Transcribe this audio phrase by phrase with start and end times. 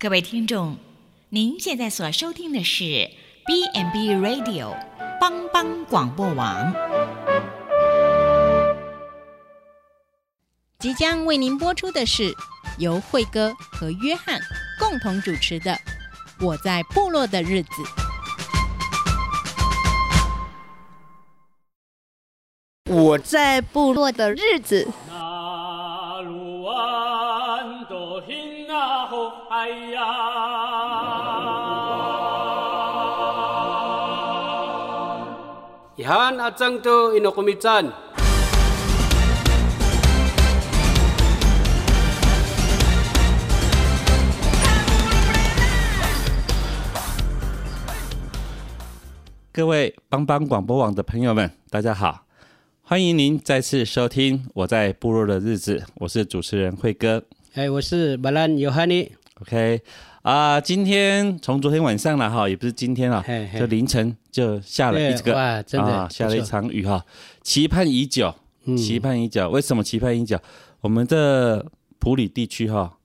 [0.00, 0.76] 各位听众，
[1.30, 3.10] 您现在所收听的是
[3.44, 4.76] B&B Radio
[5.20, 6.72] 帮帮广播网，
[10.78, 12.32] 即将为您播出的是
[12.78, 14.40] 由慧哥和约翰
[14.78, 15.72] 共同主持的
[16.46, 17.68] 《我在部落的日子》。
[22.94, 24.86] 我在部落的日子。
[49.52, 52.24] 各位帮帮广播网的朋友们，大家好，
[52.80, 57.24] 欢迎您再次收听《我在部落的日子》，我是主持人慧哥。
[57.54, 59.10] 哎，我是马兰尤哈尼。
[59.40, 59.80] OK，
[60.22, 67.04] 啊、呃，今天从昨天晚上了哈，也不是今天了，嘿嘿就凌晨就下了一个哇，真的、啊、下了一场雨哈，
[67.42, 68.34] 期盼已久，
[68.76, 69.48] 期盼已久。
[69.48, 70.36] 为什么期盼已久？
[70.80, 71.64] 我们这
[72.00, 72.98] 普里地区哈，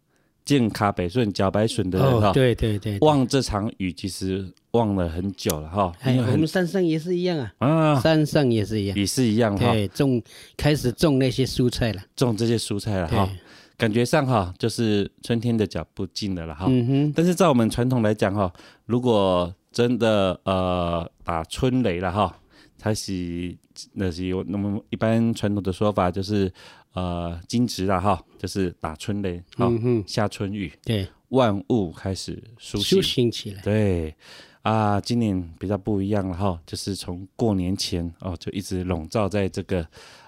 [0.44, 5.94] 建卡北顺、茭白笋的人哈、哦，对对对，对，望这场雨其实望了很久了哈。
[6.02, 9.72] 哎，我们山上也是一样啊，啊，山上也是一样，也是一样哈。
[9.72, 10.20] 对，种
[10.58, 13.30] 开始种那些蔬菜了，种这些蔬菜了哈。
[13.78, 16.66] 感觉上哈，就是春天的脚步近了了哈。
[16.70, 17.14] 嗯哼。
[17.14, 18.52] 但是在我们传统来讲哈，
[18.86, 22.40] 如果真的呃打春雷了哈，
[22.78, 23.58] 它是
[23.94, 26.52] 那是有那么一般传统的说法就是
[26.94, 33.62] 呃惊蛰了哈，就是打春雷，嗯哼，下春雨，对，万物开始苏醒，苏醒起来。
[33.64, 34.16] 对
[34.62, 39.82] 啊，今年比较不一样了哈，就是从过年前哦就一直笼罩在这个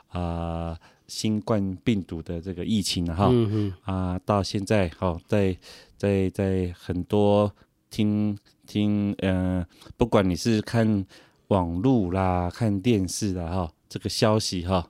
[0.07, 0.19] 啊。
[0.73, 5.55] 呃新冠病毒的这个疫情哈，嗯啊，到现在哈，在
[5.97, 7.51] 在在很多
[7.89, 9.65] 听听呃，
[9.97, 11.05] 不管你是看
[11.49, 14.89] 网络啦、看电视啦哈，这个消息哈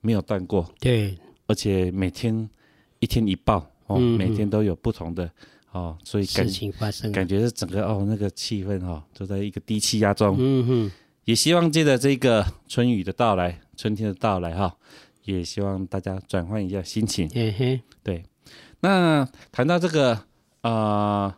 [0.00, 2.48] 没有断过，对，而且每天
[3.00, 5.28] 一天一报哦，每天都有不同的
[5.72, 10.92] 哦，所以感事情发生，感觉是整个哦那个气氛哈都在一个低气压中，嗯哼，
[11.24, 14.76] 也希望借着这个春雨的到来，春天的到来哈。
[15.26, 17.28] 也希望大家转换一下心情。
[17.28, 18.24] 嘿嘿，对。
[18.80, 20.18] 那谈到这个
[20.62, 21.34] 呃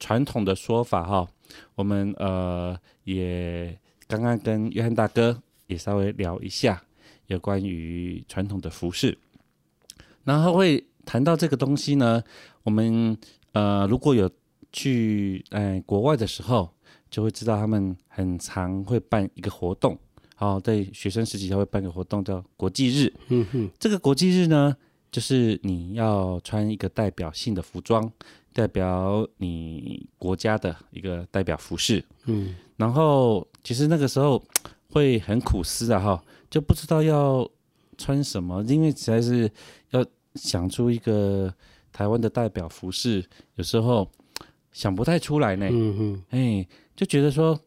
[0.00, 1.28] 传统的说法哈，
[1.74, 6.82] 我们呃也刚刚跟约翰大哥也稍微聊一下
[7.26, 9.16] 有关于传统的服饰，
[10.24, 12.22] 然后会谈到这个东西呢，
[12.62, 13.16] 我们
[13.52, 14.30] 呃如果有
[14.72, 16.70] 去哎国外的时候，
[17.10, 19.98] 就会知道他们很常会办一个活动。
[20.38, 23.10] 好，在学生时期他会办个活动叫国际日。
[23.28, 24.76] 嗯哼，这个国际日呢，
[25.10, 28.12] 就是你要穿一个代表性的服装，
[28.52, 32.04] 代表你国家的一个代表服饰。
[32.26, 34.44] 嗯，然后其实那个时候
[34.90, 37.50] 会很苦思啊，哈，就不知道要
[37.96, 39.50] 穿什么，因为实在是
[39.92, 40.04] 要
[40.34, 41.50] 想出一个
[41.90, 44.06] 台湾的代表服饰，有时候
[44.70, 45.66] 想不太出来呢。
[45.70, 47.58] 嗯哼，哎，就觉得说。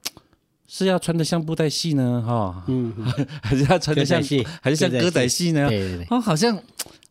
[0.72, 2.94] 是要穿的像布袋戏呢，哈、哦，嗯，
[3.42, 4.22] 还是要穿的像，
[4.62, 5.68] 还是像歌仔戏呢？
[5.68, 6.56] 对对对，哦，好像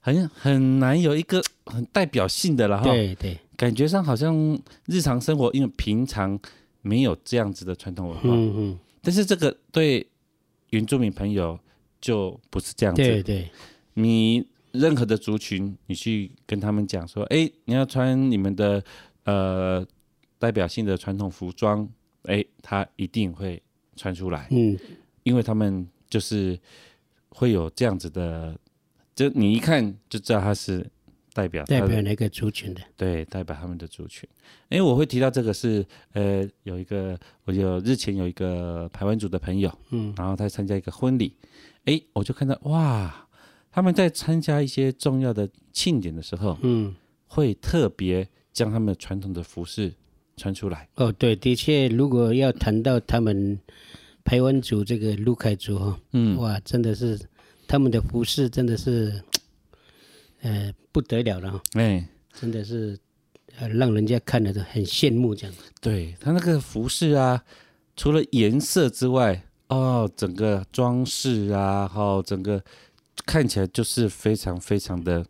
[0.01, 2.85] 很很难有一个很代表性的了哈。
[2.85, 6.39] 对对，感觉上好像日常生活，因为平常
[6.83, 8.29] 没有这样子的传统文化。
[8.29, 8.79] 嗯嗯。
[9.03, 10.07] 但是这个对
[10.71, 11.59] 原住民朋友
[12.01, 13.03] 就不是这样子。
[13.03, 13.51] 对对。
[13.95, 18.81] 你任何的族群，你去跟他们讲说，哎，你要穿你们的
[19.25, 19.85] 呃
[20.39, 21.89] 代表性的传统服装。
[22.29, 23.61] 哎，他一定会
[23.97, 24.79] 穿出来，嗯，
[25.23, 26.59] 因为他们就是
[27.31, 28.57] 会有这样子的，
[29.15, 30.87] 就你一看就知道他是
[31.33, 34.29] 代表代表哪个族群的，对，代表他们的族群。
[34.69, 41.35] 哎，我会提到这个是，呃，有一个我有日前有一个台湾族的朋友，嗯，然后他参加一个婚礼，
[41.87, 43.27] 哎，我就看到哇，
[43.71, 46.95] 他们在参加一些重要的庆典的时候，嗯，
[47.27, 49.95] 会特别将他们的传统的服饰。
[50.39, 53.59] 穿出来哦，对，的确，如果要谈到他们
[54.25, 57.19] 排湾族这个鲁凯族哈，嗯，哇，真的是
[57.67, 59.21] 他们的服饰真的是，
[60.43, 62.97] 呃，不得了了哈，哎，真的是，
[63.59, 65.57] 呃，让人家看了都很羡慕这样。
[65.81, 67.43] 对，他那个服饰啊，
[67.97, 72.63] 除了颜色之外，哦，整个装饰啊，好，整个
[73.27, 75.27] 看起来就是非常非常的。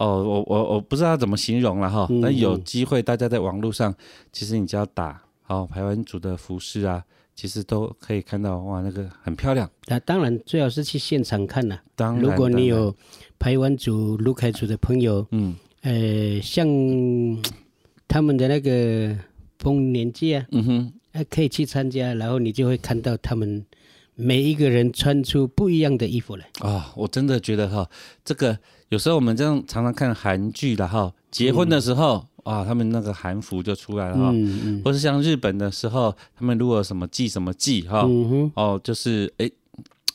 [0.00, 3.94] 哦，我我我不知道怎么形容了哈，那、嗯、有机会大家在网络上，
[4.32, 7.04] 其实你只要打哦排湾族的服饰啊，
[7.34, 9.70] 其实都可以看到哇，那个很漂亮。
[9.88, 11.82] 那、啊、当然最好是去现场看呐、啊。
[11.94, 12.96] 当然，如果你有
[13.38, 16.66] 排湾族、卢凯族的朋友，嗯，呃，像
[18.08, 19.14] 他们的那个
[19.58, 23.62] 丰年祭啊，嗯哼，还可以去参加，然后你就会看到他们
[24.14, 26.46] 每一个人穿出不一样的衣服来。
[26.60, 27.86] 啊、哦，我真的觉得哈，
[28.24, 28.58] 这个
[28.90, 32.18] 有时候我们这样常常看韩剧的哈，结婚的时候。
[32.18, 39.48] 嗯啊，他们那个韩服就出来了哈，嗯嗯、或是像日本的时候，他们如果什么祭什么祭哈，嗯、哦，就是哎，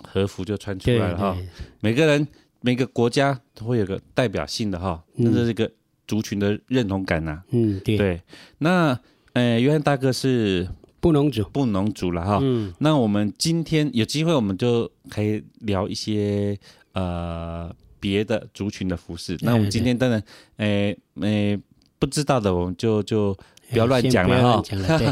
[0.03, 1.37] 和服就穿出来了哈。
[1.81, 2.27] 每个人
[2.61, 5.71] 每个国家都会有个代表性的哈，那是一个
[6.07, 7.43] 族群的认同感呐、啊。
[7.51, 7.95] 嗯，对。
[7.95, 8.21] 对
[8.57, 8.99] 那
[9.33, 10.67] 呃，约翰大哥是
[10.99, 12.39] 布农族，布农族了哈。
[12.41, 12.73] 嗯。
[12.79, 16.57] 那我们今天有机会，我们就可以聊一些
[16.93, 17.71] 呃
[18.05, 19.35] 别的族群的服饰。
[19.41, 20.23] 那我们今天当然，
[20.57, 21.59] 诶诶。
[21.97, 23.33] 不知道的我们就就
[23.71, 24.61] 不要乱讲了哈。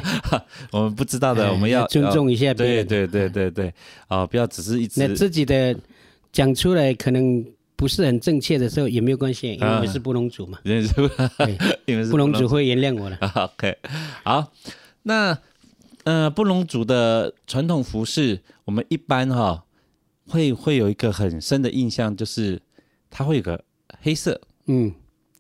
[0.70, 2.54] 我们不知道的我们要尊重一下。
[2.54, 3.74] 对对对对对，
[4.08, 5.76] 啊，不要只是一直那自己的
[6.32, 7.44] 讲出来可能
[7.76, 10.60] 不是很正确的时候也没有关系，因为是布隆族嘛。
[10.66, 10.84] 因为
[12.04, 13.18] 是 布隆族会原谅我的。
[13.34, 13.78] OK，
[14.24, 14.52] 好，
[15.04, 15.36] 那
[16.04, 19.64] 呃布隆族的传统服饰，我们一般哈
[20.28, 22.62] 会会有一个很深的印象，就是
[23.14, 23.64] 它会有个
[24.02, 24.92] 黑色，嗯，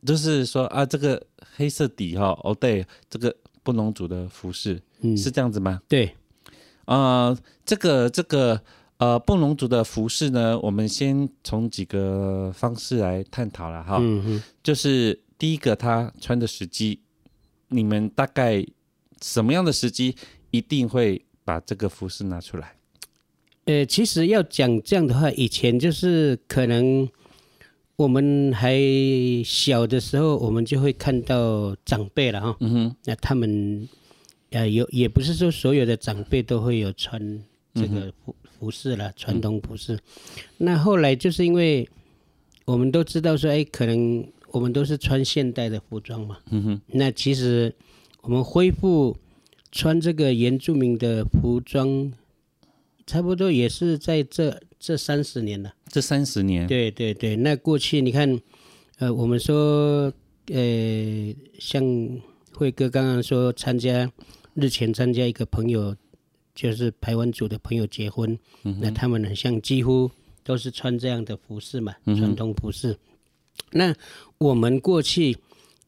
[0.05, 1.21] 就是说啊这个。
[1.55, 5.79] 黑色底哈哦，对，这个布农族的服饰，嗯，是这样子吗？
[5.87, 6.05] 对，
[6.85, 8.59] 啊、呃，这个这个
[8.97, 13.99] 呃布农族的服饰呢，我们先从几个方式来探讨了哈。
[14.01, 16.99] 嗯哼，就是第一个，他穿的时机，
[17.67, 18.65] 你们大概
[19.21, 20.15] 什么样的时机
[20.49, 22.75] 一定会把这个服饰拿出来？
[23.65, 27.07] 呃，其实要讲这样的话，以前就是可能。
[27.95, 28.75] 我们还
[29.45, 32.57] 小的时候，我们就会看到长辈了哈。
[32.59, 32.95] 嗯哼。
[33.05, 33.87] 那他们，
[34.49, 37.39] 呃，有也不是说所有的长辈都会有穿
[37.75, 39.99] 这个服服饰了，传统服饰。
[40.57, 41.87] 那后来就是因为
[42.65, 46.39] 我们都知道说，哎，可能我们都是穿现代的服装嘛。
[46.49, 46.81] 嗯哼。
[46.87, 47.73] 那其实
[48.21, 49.15] 我们恢复
[49.71, 52.11] 穿这个原住民的服装，
[53.05, 54.59] 差不多也是在这。
[54.85, 57.37] 这三十年了，这三十年，对对对。
[57.37, 58.37] 那过去你看，
[58.97, 60.11] 呃，我们说，
[60.47, 61.81] 呃，像
[62.51, 64.11] 慧哥刚刚说参加
[64.53, 65.95] 日前参加一个朋友，
[66.53, 70.11] 就是排湾族的朋友结婚，嗯、那他们很像几乎
[70.43, 72.97] 都是穿这样的服饰嘛，传统服饰。
[73.71, 73.95] 那
[74.37, 75.37] 我们过去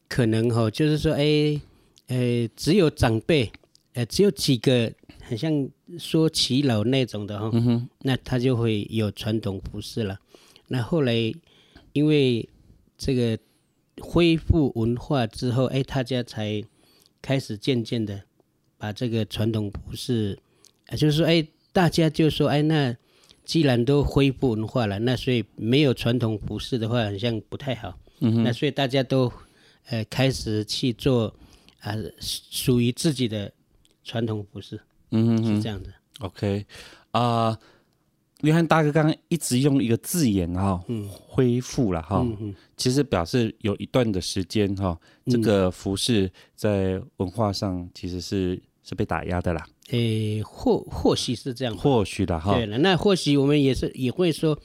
[0.08, 1.60] 可能哈，就是说，哎，
[2.06, 3.52] 呃，只有长辈，
[3.92, 4.90] 呃，只有几个。
[5.26, 5.68] 很像
[5.98, 10.20] 说耆老那种的哈，嗯、那他就会有传统服饰了。
[10.68, 11.34] 那后来
[11.92, 12.48] 因为
[12.96, 13.36] 这个
[14.00, 16.62] 恢复文化之后，哎，大家才
[17.20, 18.22] 开始渐渐的
[18.78, 20.38] 把这个传统服饰，
[20.96, 22.96] 就是说，哎，大家就说，哎，那
[23.44, 27.98] 既然都恢复文化了，那所以没有传统服饰的话，好像不太好。
[28.20, 29.32] 嗯，那所以大家都
[29.86, 31.26] 呃开始去做
[31.80, 33.52] 啊、呃，属于自己的
[34.04, 34.80] 传统服饰。
[35.16, 35.90] 嗯哼，哼，是这样的。
[36.20, 36.64] OK，
[37.10, 37.58] 啊、呃，
[38.42, 49.66] 约翰大哥刚刚一直用一个字眼哈，嗯，恢复了哈，嗯、哼其实表示有一段的时间哈，这个服饰在文化上其实是是被打压的啦。
[49.90, 52.54] 诶、欸，或或许是这样，或许的哈。
[52.54, 54.58] 对了，那或许我们也是也会说，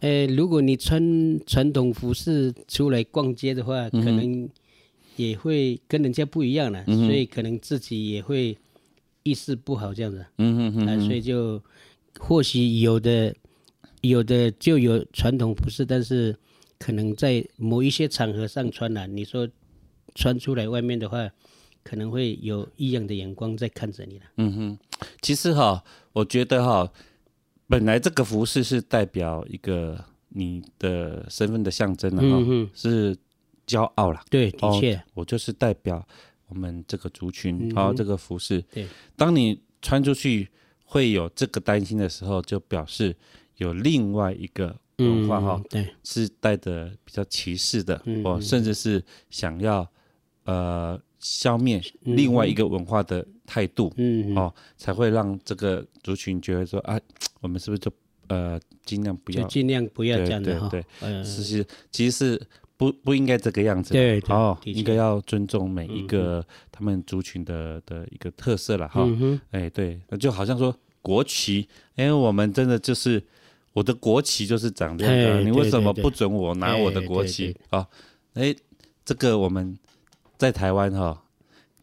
[0.00, 1.00] 呃、欸，如果你穿
[1.46, 4.48] 传统服饰出来逛街的话，可能
[5.14, 8.58] 也会跟人家不一样了，嗯、所以可能自己也会。
[9.22, 11.62] 意识不好这样子，嗯哼哼，哼、啊，所以就
[12.18, 13.34] 或许有的
[14.00, 16.36] 有的就有传统服饰，但是
[16.78, 19.48] 可能在某一些场合上穿了，你说
[20.14, 21.30] 穿出来外面的话，
[21.82, 24.24] 可能会有异样的眼光在看着你了。
[24.36, 24.78] 嗯哼，
[25.20, 26.92] 其实哈，我觉得哈，
[27.68, 33.16] 本来这个服饰是代表一个你的身份的象征了哈，嗯、是
[33.66, 34.20] 骄傲了。
[34.28, 36.06] 对，的确、哦，我就是代表。
[36.52, 40.46] 我们这个族群，好，这个服饰，对，当你穿出去
[40.84, 43.16] 会有这个担心的时候，就表示
[43.56, 49.90] 有另外一个文化哈，对，是带着比较歧视的，哦，甚至是想要
[50.44, 57.00] 呃消灭另外一个文化的态度，嗯，哦，才会让这个族群觉得说啊，
[57.40, 57.90] 我们是不是就
[58.28, 60.84] 呃尽量不要，就尽量不要这样的哈，对，
[61.24, 62.42] 其实其实是。
[62.82, 69.08] 不不应该这个样子，对，哦，应该要尊重每一个他们族群的的一个特色了哈。
[69.52, 73.22] 哎，对，那就好像说国旗，因为我们真的就是
[73.72, 77.86] 我的国旗就是长这样的，你为什么不准我拿我的国旗啊？
[78.34, 78.52] 哎，
[79.04, 79.78] 这个我们
[80.36, 81.22] 在台湾哈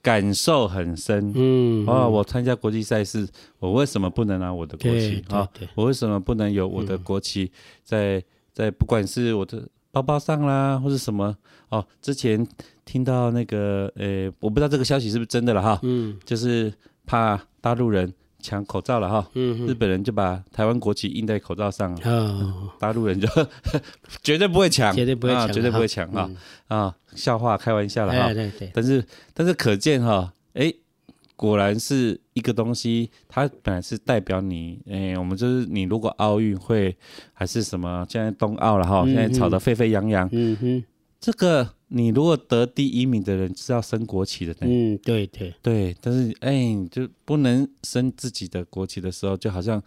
[0.01, 3.25] 感受很深，嗯，哦，我参加国际赛事，
[3.59, 5.47] 我为什么不能拿我的国旗啊？
[5.75, 7.49] 我为什么不能有我的国旗
[7.85, 9.65] 在在不管是我的。
[10.01, 11.35] 报包包上啦，或者什么
[11.69, 11.85] 哦。
[12.01, 12.45] 之前
[12.85, 15.79] 听到那个，呃，我不知道这个消息是不是真的了哈。
[15.83, 16.73] 嗯，就是
[17.05, 19.29] 怕大陆人抢口罩了哈。
[19.33, 21.93] 嗯，日本人就把台湾国旗印在口罩上。
[22.05, 23.27] 哦，大陆人就
[24.23, 26.29] 绝对不会抢，绝对不会抢，绝对不会抢啊
[26.67, 26.95] 啊！
[27.15, 28.33] 笑话，开玩笑了哈。
[28.33, 28.71] 对对。
[28.73, 29.03] 但是
[29.33, 30.73] 但是可见哈，哎。
[31.39, 36.93] 果然是一个东西，它本来是代表你，哎、欸，我们就是你如果奥运会
[37.31, 40.57] 还是什么，现在冬奥了哈，现在吵得沸沸扬扬，嗯。
[40.57, 40.83] 哼，
[41.21, 45.53] 这个你如果得第一名的人是要升国旗的，嗯，对对。
[45.61, 49.81] 对，但是哎、就不能升自己的国旗的时候，就好像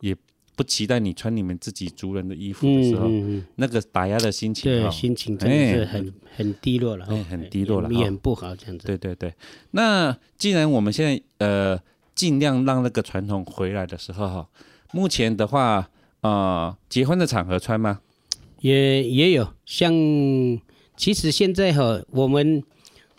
[0.00, 0.14] 也。
[0.58, 8.88] 不期待你穿你们自己族人的衣服的时候，嗯嗯、那个打压的心情，对，心情真的是很、欸、很低落了，哎、欸，很低落了，脸不好这样子。
[8.88, 9.32] 对对对，
[9.70, 11.80] 那既然我们现在呃
[12.16, 14.48] 尽量让那个传统回来的时候哈，
[14.92, 15.88] 目前的话
[16.22, 18.00] 啊、呃，结婚的场合穿吗？
[18.60, 19.92] 也也有，像
[20.96, 22.64] 其实现在哈，我们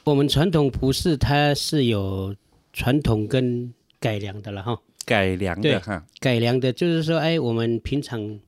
[0.04, 2.36] 我们传统服饰它是有
[2.74, 4.78] 传统跟改良的了哈。
[5.10, 8.40] 改良的哈，改良的，就是说，哎，我们平常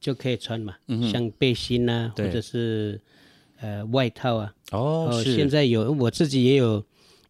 [0.00, 3.00] 就可以穿嘛，嗯、像背心啊，或者是
[3.60, 4.52] 呃外套啊。
[4.72, 6.84] 哦，哦现在有我自己也有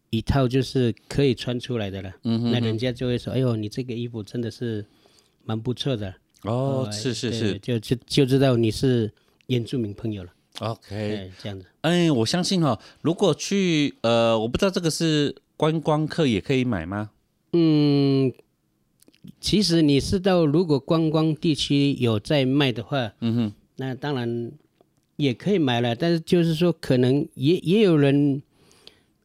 [0.09, 2.11] 一套，就是可以穿出来的了。
[2.23, 4.83] 嗯哼哼，那人家就会说，哎呦，你这个衣服真的是
[5.43, 6.09] 蛮不错的。
[6.41, 9.13] 哦，哦是是是，就就就知道你是
[9.45, 10.31] 原住民朋友了。
[10.61, 11.67] OK，这样子。
[11.81, 17.11] 哎，我相信哦，如果去呃，我不知道这个是观光客也可以买吗？
[17.53, 18.33] 嗯。
[19.39, 24.51] 其实你是到如果观光地区有在卖的话，嗯哼，那当然
[25.15, 25.95] 也可以买了。
[25.95, 28.41] 但是就是说，可能也也有人，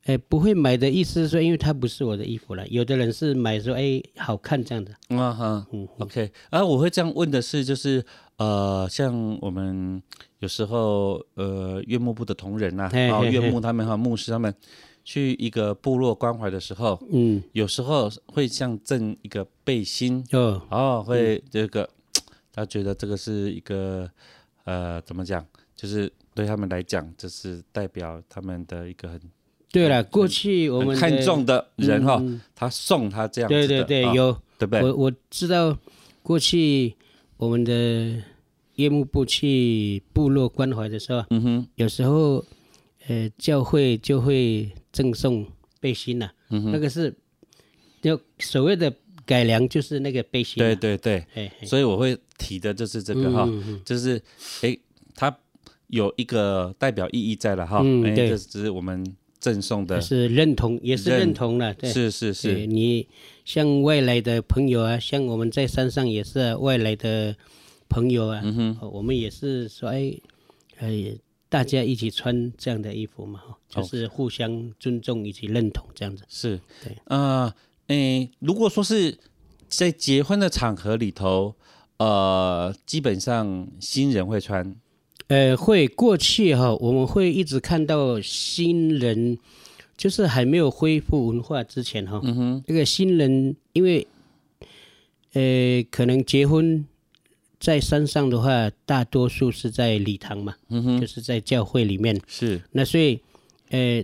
[0.04, 2.66] 哎，不会买的意思是说，因为它不是我的衣服了。
[2.68, 4.92] 有的人是买说，哎，好看这样的。
[5.16, 6.30] 啊哈，嗯，OK。
[6.50, 8.04] 啊，我会这样问的是，就是
[8.36, 10.02] 呃，像我们
[10.38, 14.54] 有时候呃，月牧部的同仁呐、啊，然后月牧他们哈，牧师他们。
[15.04, 24.08] 去一个部落关怀的时候，嗯，有时候会像赠一个背心，哦，哦，会这个，嗯、他觉得这个是一个，
[24.64, 29.20] 呃，怎么讲，就是对他们来讲，这是代表他们的一个很，
[29.72, 34.82] 对了，过去我们看中的人哈，嗯、他送他这样子的，对对对，哦、有，对不对？
[34.82, 35.76] 我我知道
[36.22, 36.94] 过去
[37.36, 38.22] 我们的
[38.76, 42.44] 夜幕部去部落关怀的时候，嗯哼，有时候。
[43.08, 45.46] 呃，教会就会赠送
[45.78, 47.14] 背心呐、啊，嗯、那个是
[48.02, 48.92] 就所谓的
[49.24, 50.66] 改良，就是那个背心、啊。
[50.66, 54.20] 对对对，嘿嘿所以我会提的就是这个哈，嗯、就是
[54.62, 54.76] 哎，
[55.14, 55.34] 它
[55.86, 59.04] 有一个代表意义在了哈，嗯，对，这只是我们
[59.38, 62.66] 赠送的，是认同，也是认同了，对是是是。
[62.66, 63.06] 你
[63.44, 67.36] 像外来的朋友啊，像我们在山上也是外来的
[67.88, 70.12] 朋友啊，嗯哼，我们也是说哎，
[70.78, 71.16] 哎。
[71.50, 76.22] 大家一起穿这样的衣服嘛，就是互相尊重以及认同这样子。
[76.28, 77.52] 是，对，呃，
[77.88, 79.18] 诶，如果说是
[79.68, 81.56] 在结婚的场合里头，
[81.96, 84.76] 呃，基本上新人会穿，
[85.26, 89.36] 呃，会过去哈，我们会一直看到新人，
[89.96, 94.06] 就是还没有恢复文化之前哈，嗯哼，这个新人因为，
[95.32, 96.86] 呃，可能结婚。
[97.60, 102.18] 在山上的话，大多数是在礼堂嘛，嗯哼，就是在教会里面。
[102.26, 103.20] 是，那所以，
[103.68, 104.02] 呃，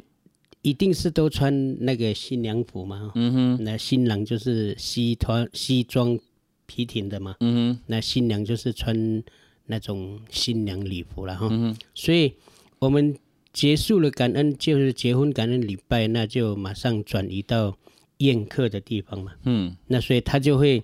[0.61, 6.19] 一定是都穿那个新娘服嘛，嗯哼，那新郎就是西装西装
[6.67, 9.25] 皮挺的嘛，嗯哼，那新娘就是穿
[9.65, 12.35] 那种新娘礼服了哈，嗯哼，所以
[12.79, 13.17] 我们
[13.55, 17.75] 结束了感恩，就是结婚感恩礼拜，那就马上转移到
[18.19, 20.83] 宴客的地方嘛，嗯，那所以他就会，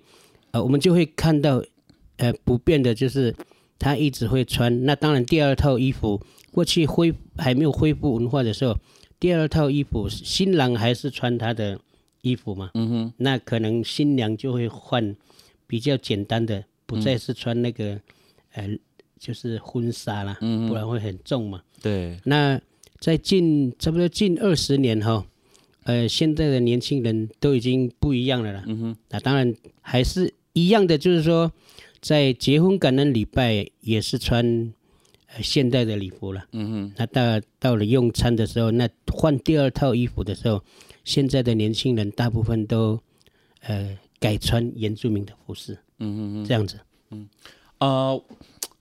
[0.53, 1.63] 呃，我们就会看到。
[2.19, 3.35] 呃，不变的就是
[3.79, 4.85] 他一直会穿。
[4.85, 6.21] 那当然，第二套衣服
[6.53, 8.79] 过去恢还没有恢复文化的时候，
[9.19, 11.81] 第二套衣服新郎还是穿他的
[12.21, 12.71] 衣服嘛。
[12.75, 13.13] 嗯哼。
[13.17, 15.17] 那可能新娘就会换
[15.67, 17.95] 比较简单的，不再是穿那个、
[18.55, 18.79] 嗯、呃，
[19.19, 21.63] 就是婚纱啦，嗯哼，不然会很重嘛。
[21.81, 22.21] 对。
[22.25, 22.61] 那
[23.01, 25.27] 在近差不多近二十年哈，
[25.85, 28.63] 呃，现在的年轻人都已经不一样了啦。
[28.69, 28.97] 嗯哼。
[29.09, 31.51] 那当然还是一样的，就是说。
[32.03, 34.45] 在结婚感恩礼拜也是穿
[35.29, 36.93] 呃现代的礼服了，嗯哼。
[36.99, 40.61] 那到到了用餐的时候，那换第二套衣服的时候，
[41.05, 43.01] 现在的年轻人大部分都
[43.61, 46.81] 呃改穿原住民的服饰，嗯哼哼，这样子，
[47.13, 47.29] 嗯，
[47.79, 48.25] 呃，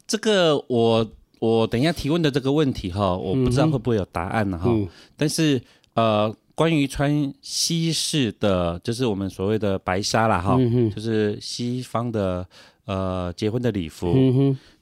[0.08, 5.62] 这个我我等一下提问的这个问题哈，我不知道会不会有答案呢哈，嗯、但是
[5.94, 12.48] 呃，关于穿西式的，就是我们所谓的白纱啦哈，嗯、就是西方的。
[12.92, 14.14] 呃结婚的礼服。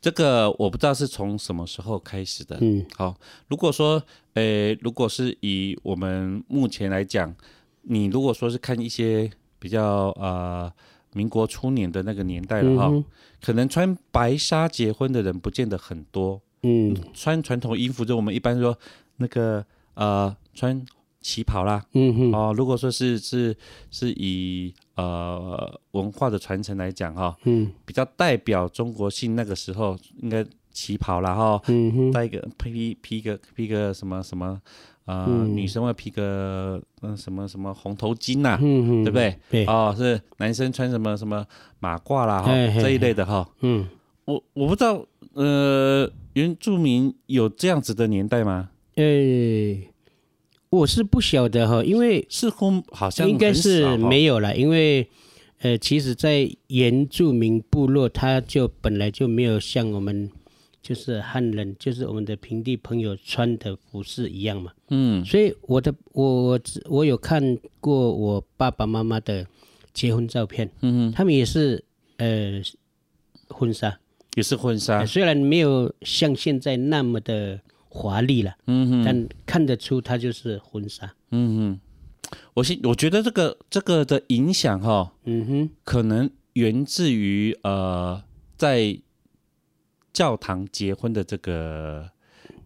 [0.01, 2.57] 这个我不知道是从什么时候开始的。
[2.61, 3.15] 嗯，好，
[3.49, 4.01] 如果说，
[4.33, 7.35] 诶，如果是以我们目前来讲，
[7.83, 10.71] 你如果说是看一些比较呃
[11.13, 13.03] 民国初年的那个年代的话，嗯、
[13.41, 16.41] 可能穿白纱结婚的人不见得很多。
[16.63, 18.77] 嗯，穿传统衣服就我们一般说
[19.17, 19.63] 那个
[19.93, 20.83] 呃穿。
[21.21, 23.53] 旗袍啦，嗯哼，哦，如果说是是
[23.91, 34.59] 是以呃文化的传承来讲哈，嗯，比较代表中国性那个时候应该旗袍啦哈，嗯哼，带一个披披个披个什么什么，
[35.05, 39.39] 呃，嗯、女生会披个嗯什么什么红头巾呐、啊，嗯哼，对不对？
[39.49, 41.45] 对，哦，是男生穿什么什么
[41.79, 42.51] 马褂啦哈
[42.81, 43.87] 这一类的哈，嗯，
[44.25, 48.69] 我我不知道呃原住民有这样子的年代吗？
[48.95, 49.03] 诶、
[49.75, 49.93] 欸。
[50.71, 55.07] 我是不晓得哈，因为似乎好像应该是没有了，因为
[55.61, 60.29] 呃，其实，在原住民部落，他就本来就没有像我们
[60.81, 64.71] 就是汉人，就是我们的平地朋友穿的服饰一样嘛。
[64.89, 69.45] 嗯，所以我的我我我有看过我爸爸妈妈的
[69.91, 71.83] 结婚照片，嗯哼，他们也是
[72.17, 72.61] 呃
[73.47, 73.99] 婚纱，
[74.35, 77.59] 也是婚纱，虽然没有像现在那么的。
[77.91, 81.79] 华丽了，嗯哼，但看得出它就是婚纱，嗯
[82.29, 88.23] 哼，我信，我觉得这个这个的影响哈，嗯哼，可能源自于呃，
[88.55, 88.95] 在
[90.13, 92.07] 教堂结婚的这个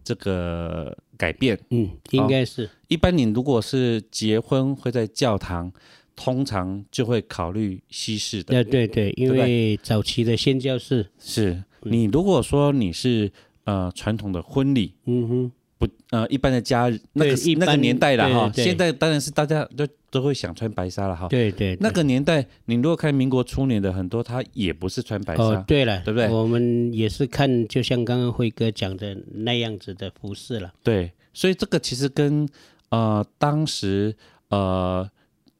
[0.04, 2.68] 这个改变，嗯，应该是。
[2.88, 5.72] 一般你如果是结婚会在教堂，
[6.14, 11.10] 通常就会考虑西式的，对对对，因为早期的宣教士。
[11.18, 11.64] 是。
[11.84, 13.32] 你如果说你是。
[13.64, 26.28] 呃，传统的婚礼，嗯哼，不，呃，一般的家那个那个年代了哈，现在当然是大家都都会想穿白纱了哈，对，对对，那个年代，你如果看民国初年的很多，他也不是穿白纱，哦，对了，对不对？
[26.28, 32.46] 我们也是看，就像刚刚辉哥讲的那样子的服饰了，对，所以这个其实跟
[32.90, 34.14] 呃当时
[34.50, 35.10] 呃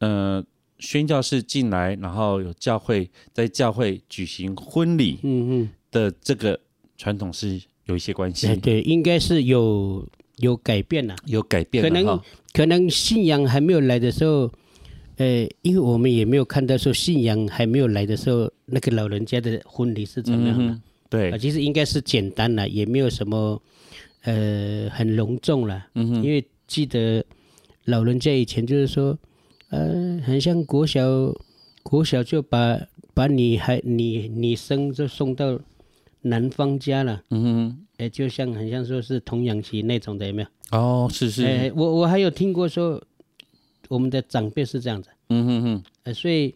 [0.00, 0.44] 呃
[0.78, 5.70] 宣教士进来，然后有教会在教会举行婚礼，嗯哼。
[5.90, 6.60] 的这个
[6.98, 7.62] 传统是。
[7.86, 10.06] 有一些关系，对，应该是有
[10.38, 12.20] 有改变了，有改变，可能
[12.52, 14.50] 可能信仰还没有来的时候，
[15.16, 23.60] 呃，因为我们也没有看到说信仰还没有来的时候，那个老人家的婚礼是怎么样的，嗯、对，啊，其实应该是简单了，也没有什么
[24.22, 27.22] 呃很隆重了，嗯哼，因为记得
[27.84, 29.18] 老人家以前就是说，
[29.68, 31.02] 呃，很像国小
[31.82, 32.80] 国小就把
[33.12, 35.60] 把你还你你生就送到。
[36.26, 40.48] 男方家了，嗯哼，哎，就像很像说是童养媳那种的，有没有？
[40.70, 43.02] 哦，是是，哎，我我还有听过说，
[43.88, 46.54] 我们的长辈是这样子，嗯哼哼，呃，所以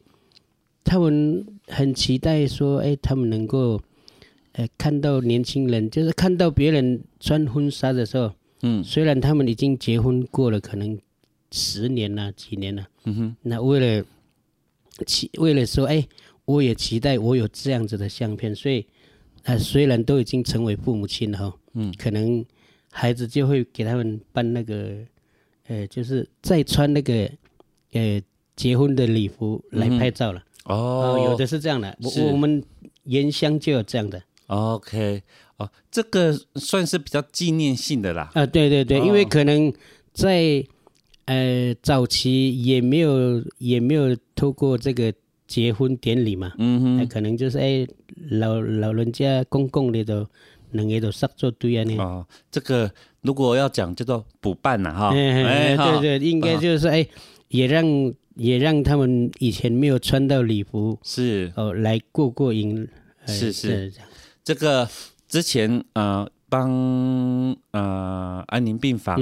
[0.82, 3.78] 他们很期待说，哎，他们能够，
[4.52, 10.98] 呃，看到年轻人，就是看到别人穿婚纱的时候，嗯，虽然他们已经结婚过了，可能
[11.52, 14.04] 十年了、几年了，嗯哼，那为了
[15.06, 16.08] 期，为了说，哎，
[16.46, 18.86] 我也期待我有这样子的相片，所以。
[19.48, 22.44] 呃，虽然都已经成为父母亲了哈，嗯，可能
[22.90, 24.98] 孩子就会给他们办那个，
[25.68, 27.30] 呃，就是再穿那个，
[27.92, 28.20] 呃，
[28.54, 30.40] 结婚的礼服来拍照了。
[30.66, 32.62] 嗯、哦，哦，有的是这样的，我我们
[33.04, 34.22] 原乡就有这样的。
[34.48, 35.22] OK，
[35.56, 38.24] 哦，这个算是比较纪念性的啦。
[38.34, 39.72] 啊、呃，对对对，哦、因为可能
[40.12, 40.62] 在
[41.24, 45.10] 呃早期也没有也没有透过这个。
[45.48, 47.84] 结婚典礼嘛，嗯哼，那可能就是哎，
[48.30, 50.24] 老老人家公公的都
[50.72, 51.96] 两个都杀做对啊呢。
[51.96, 52.88] 哦，这个
[53.22, 57.04] 如果要讲叫做补办呐哈，哎，对对，应该就是哎，
[57.48, 57.84] 也让
[58.36, 61.50] 也让他们以前没有穿到礼服是。
[61.56, 62.86] 哦来过过瘾，
[63.26, 63.92] 是是。
[64.44, 64.86] 这个
[65.26, 66.70] 之前呃帮
[67.70, 69.18] 呃安宁病房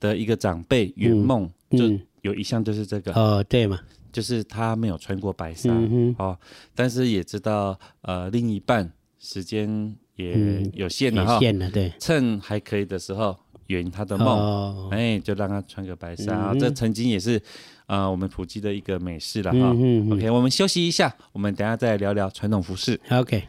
[0.00, 1.84] 的一个长辈圆梦就
[2.22, 3.12] 有一项就是这个。
[3.12, 3.78] 哦对嘛。
[4.16, 6.34] 就是他没有穿过白纱，嗯、哦，
[6.74, 17.38] 但是也知道，呃，另一半时间也有限了哈，限了，对，趁还可以的时候圆他的梦，哦、哎，就让他穿个白纱，嗯、这曾经也是，
[17.88, 19.74] 呃，我们普及的一个美事了哈。
[19.76, 22.98] 嗯、OK，我们休息一下，我们等下再聊聊传统服饰。
[23.10, 23.48] OK。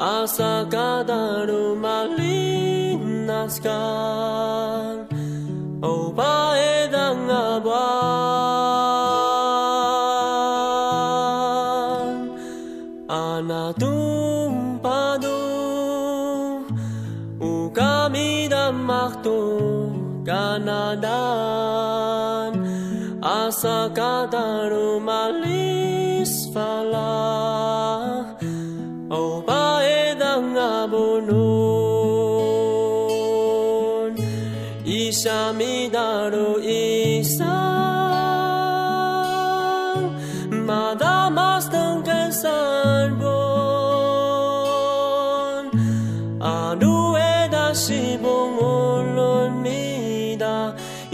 [0.00, 2.24] Asakadaru malinaskan
[5.84, 7.68] Opae dangabang
[13.12, 15.44] Anatum kami
[17.36, 19.36] Ukami damaktu
[20.24, 21.12] kanadan
[23.20, 27.39] Asakadaru malis falan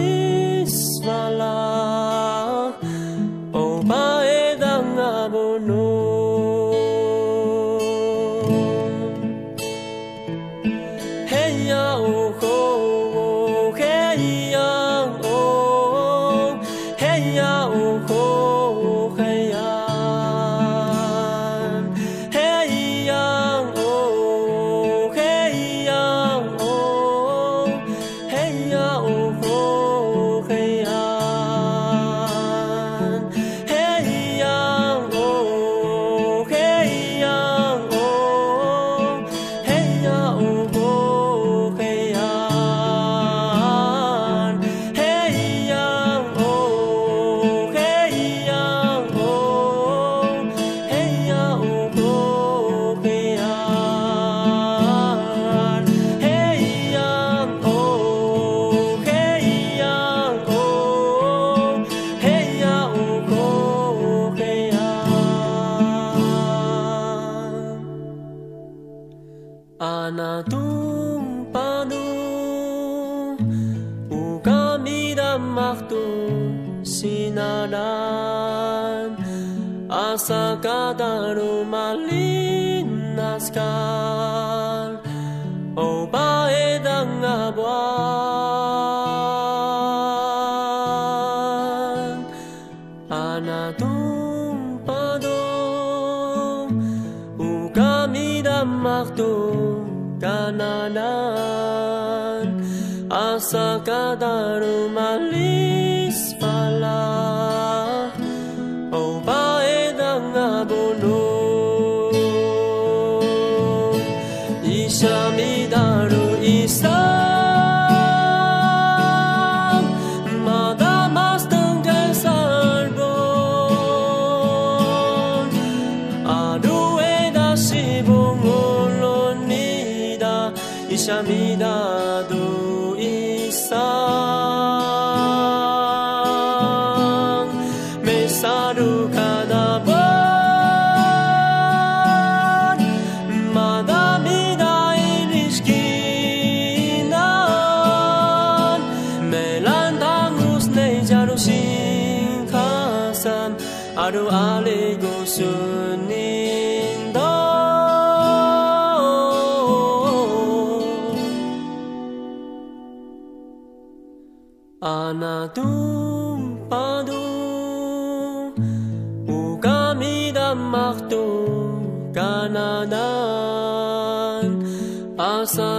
[138.89, 139.18] you.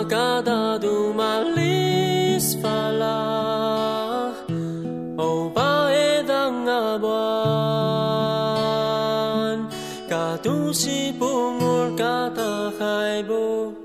[0.10, 4.34] Asa kadadu malis pala
[5.22, 7.30] O paedang abuan
[10.10, 13.78] Katusi pungul kata kaibo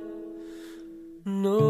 [1.28, 1.60] No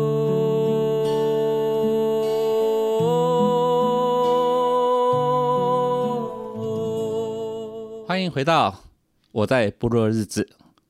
[8.07, 8.85] 欢迎回到
[9.33, 10.49] 我在部落的日子。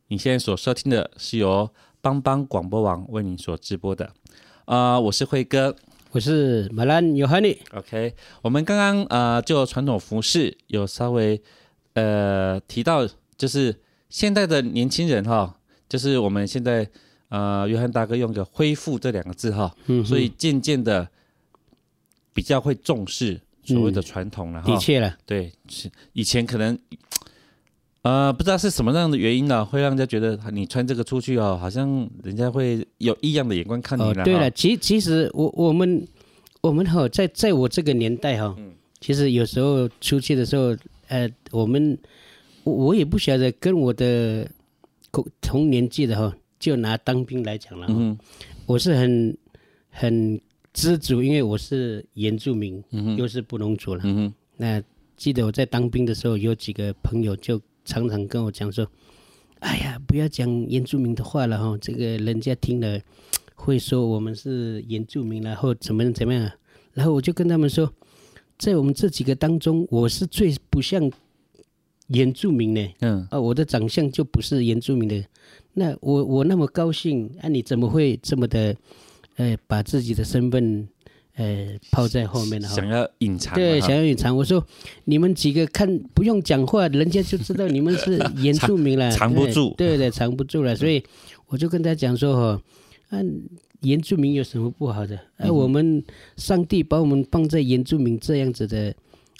[0.08, 1.70] 你现在所收听的是由
[2.04, 4.04] 帮帮广播网为您所直播的。
[4.66, 5.74] 啊、呃，我是辉哥，
[6.10, 7.56] 我是马兰尤哈尼。
[7.72, 11.40] OK，我们刚刚呃就传统服饰有稍微
[11.94, 13.74] 呃提到，就是
[14.10, 16.86] 现在的年轻人哈，就是我们现在
[17.30, 21.08] 呃约翰大哥用个恢复这两个字哈，嗯、所以渐渐的
[22.34, 24.70] 比较会重视所谓的传统了哈。
[24.70, 26.78] 的确了，对，是以前可能。
[28.04, 34.20] 呃，不知道是什么样的原因呢，会让人家觉得你穿这个出去哦，好像人家会有异样的眼光看你了。
[34.20, 36.06] 哦，对了，其其实我我们
[36.60, 38.54] 我们哈，在在我这个年代哈，
[39.00, 40.76] 其实有时候出去的时候，
[41.08, 41.98] 呃，我们
[42.64, 44.46] 我我也不晓得跟我的
[45.40, 48.18] 同年纪的哈，就拿当兵来讲了，嗯，
[48.66, 49.34] 我是很
[49.88, 50.38] 很
[50.74, 54.82] 知足，因为我是原住民，嗯，又是布农族了，嗯，那
[55.16, 57.58] 记得我在当兵的时候，有几个朋友就。
[57.84, 58.86] 常常跟我讲说
[59.60, 63.00] ：“哎呀，不要讲原住民的话了哈，这个人家听了
[63.54, 66.50] 会说我们是原住民，然后怎么怎么样。”
[66.94, 67.92] 然后我就跟他们说，
[68.58, 71.10] 在我们这几个当中，我是最不像
[72.08, 72.88] 原住民的。
[73.00, 75.24] 嗯，啊，我的长相就不是原住民的。
[75.72, 78.76] 那我我那么高兴，啊，你怎么会这么的，
[79.36, 80.88] 呃，把自己的身份？
[81.36, 84.36] 呃，抛在后面的，想要隐藏，对，想要隐藏。
[84.36, 84.64] 我说，
[85.04, 90.76] 你们几个看不用讲话，人家就知道你们是原住民了，藏不住，对对，藏不住了。
[90.76, 91.02] 所以
[91.48, 92.62] 我就跟他讲说，哈，
[93.08, 93.20] 啊，
[93.80, 95.18] 原住民有什么不好的？
[95.38, 96.02] 哎，我们
[96.36, 98.94] 上帝把我们放在原住民这样子的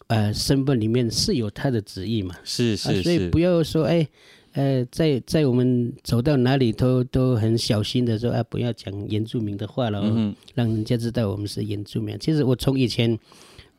[0.09, 2.35] 呃身份里面，是有他的旨意嘛？
[2.43, 4.09] 是是是，所以不要说哎。
[4.55, 12.17] 呃，在在我们走到哪里都都很小心的说啊，不要讲原住民的话了，嗯，让人家知道我们是原住民。
[12.21, 13.19] 其实我从以前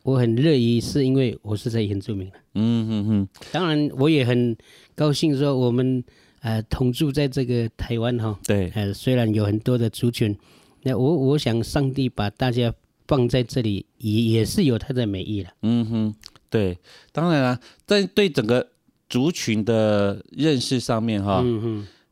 [0.03, 2.27] 我很乐意，是因为我是在原住民。
[2.55, 3.27] 嗯嗯嗯。
[3.53, 4.53] 当然，我也很
[4.95, 6.03] 高兴说我们
[6.41, 8.37] 呃同住在这个台湾哈。
[8.45, 8.69] 对。
[8.75, 10.37] 呃，虽然有很多的族群，
[10.83, 12.73] 那我我想上帝把大家
[13.07, 15.49] 放在这里也也是有他的美意了。
[15.61, 16.15] 嗯哼，
[16.49, 16.77] 对，
[17.13, 18.67] 当然了，在对整个。
[19.07, 21.43] 族群的认识上面，哈，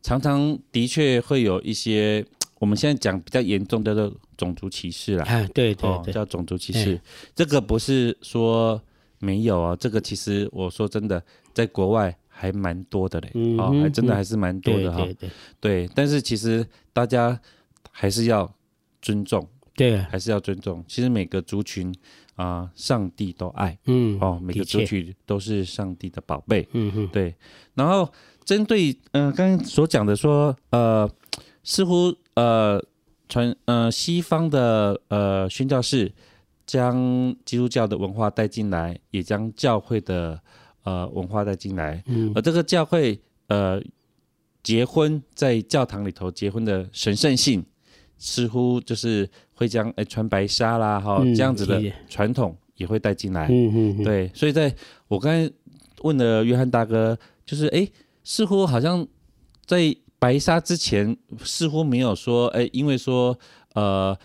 [0.01, 2.25] 常常的确会有一些，
[2.59, 5.25] 我们现在讲比较严重的种族歧视啦。
[5.25, 6.99] 啊，对对对，叫种族歧视。
[7.35, 8.81] 这个不是说
[9.19, 11.21] 没有啊，这个其实我说真的，
[11.53, 15.03] 在国外还蛮多的嘞，哦，还真的还是蛮多的哈。
[15.03, 15.29] 对对
[15.59, 17.39] 对，但是其实大家
[17.91, 18.53] 还是要
[19.01, 20.83] 尊重，对，还是要尊重。
[20.87, 21.93] 其实每个族群。
[22.35, 27.35] 啊、呃，上帝都爱，嗯，哦，每个族群都是上帝的宝贝，嗯嗯，对。
[27.75, 28.11] 然后
[28.43, 31.09] 针对嗯、呃、刚刚所讲的说，呃，
[31.63, 32.83] 似乎呃
[33.29, 36.11] 传呃西方的呃宣教士
[36.65, 40.39] 将基督教的文化带进来，也将教会的
[40.83, 43.81] 呃文化带进来，嗯，而这个教会呃
[44.61, 47.65] 结婚在教堂里头结婚的神圣性，
[48.23, 49.29] 似乎就是。
[49.55, 53.47] 会将诶穿白纱啦，哈，这样子的传统也会带进来。
[53.51, 54.73] 嗯嗯，对，所以在
[55.07, 55.49] 我刚才
[56.01, 57.87] 问了约翰大哥，就是诶，
[58.23, 59.07] 似乎好像
[59.63, 63.37] 在白纱之前，似乎没有说诶，因为说
[63.75, 64.17] 呃。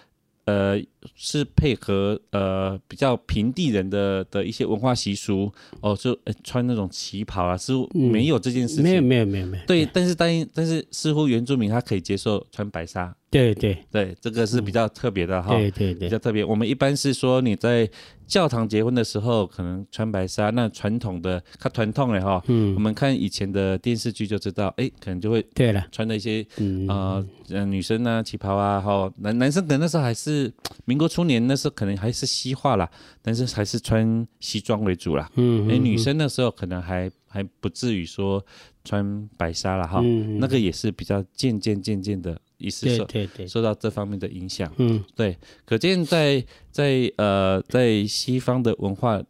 [0.47, 0.81] 呃，
[1.15, 8.85] 是配合呃比较平地人的的一些文化习俗哦，就、呃、穿那种旗袍啊，似乎没有这件事情。
[8.85, 9.65] 没有没有没有没有。
[9.67, 13.15] 对，但是但但是似乎原住民他可以接受穿白纱。
[13.31, 15.51] 对对对，这个是比较特别的哈。
[15.55, 16.43] 对对对，比较特别。
[16.43, 17.87] 我们一般是说你在
[18.27, 26.41] 教堂结婚的时候可能穿白纱，那传统的看传统的哈，嗯，我们看以前的电视剧就知道，哎，可能就会对了，穿的一些
[26.89, 30.51] 啊，嗯，女生啊旗袍啊，哈，男男生可能那时候还是
[30.87, 32.91] 民国初年，那时候可能还是西化啦，
[33.23, 38.45] 但是还是穿西装为主啦，嗯，哎，女生那时候可能还还不至于说
[38.85, 40.03] 穿白纱了哈，
[40.39, 42.39] 那个也是比较渐渐渐渐的。
[42.61, 49.23] 意思受对对对受到这方面的影响，嗯，对，可见在在呃在西方的文化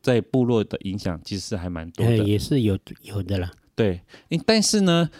[0.00, 3.50] 在部落的影响其实是还蛮多的，也是有有的啦。
[3.74, 4.00] 对，
[4.46, 5.10] 但是呢，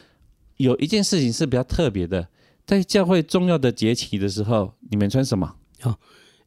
[0.56, 2.26] 有一件事情是比较特别的，
[2.64, 5.56] 在教会重要的节期的时候，你们穿什么？
[5.82, 5.96] 哦，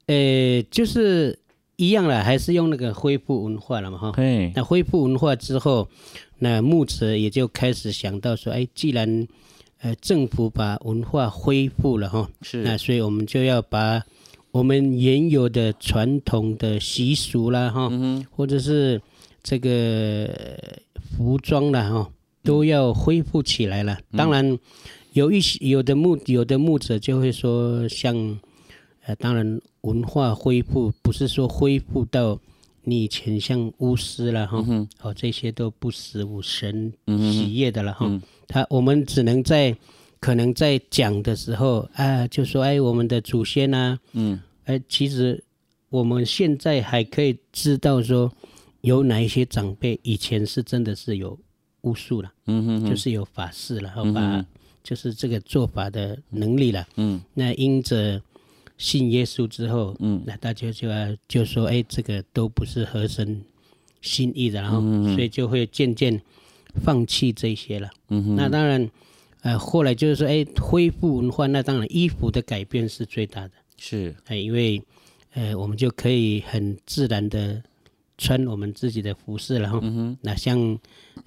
[0.07, 1.39] 呃，就是
[1.75, 4.11] 一样了，还是用那个恢复文化了嘛，哈。
[4.17, 5.89] 哎，那恢复文化之后，
[6.39, 9.27] 那牧者也就开始想到说，哎，既然
[9.81, 14.01] 呃，政府把文化恢复了哈，是那所以我们就要把
[14.51, 19.01] 我们原有的传统的习俗啦哈，嗯、或者是
[19.41, 20.29] 这个
[21.17, 22.09] 服装啦哈，
[22.43, 23.97] 都要恢复起来了。
[24.11, 24.57] 嗯、当然，
[25.11, 28.39] 有一些有的牧有的牧者就会说，像
[29.05, 32.39] 呃，当然文化恢复不是说恢复到
[32.83, 38.05] 你以前像巫师了哈，嗯、哦这些都不死无神喜业的了哈。
[38.07, 39.75] 嗯他我们只能在
[40.19, 45.43] 可能在讲的时候啊，就说哎，我们的祖先呐、啊，嗯，哎，其实
[45.89, 48.31] 我们现在还可以知道说，
[48.81, 51.37] 有哪一些长辈以前是真的是有
[51.81, 54.45] 巫术了，嗯哼，哼，就是有法事了，好吧，嗯、
[54.83, 58.21] 就是这个做法的能力了，嗯，那因着
[58.83, 63.41] 信耶稣之后，嗯，那大家就要就说，哎，这个都不是合神
[64.01, 64.81] 心意的，然后
[65.15, 66.21] 所以就会渐渐
[66.83, 67.89] 放弃这些了。
[68.09, 68.89] 那当然，
[69.41, 73.51] 呃，后来就是说，哎，恢复文化，那当然衣服的改变是最大的。
[73.77, 74.83] 是，哎，因为，
[75.33, 77.63] 呃，我们就可以很自然的
[78.17, 80.77] 穿我们自己的服饰，然后，嗯哼，那像，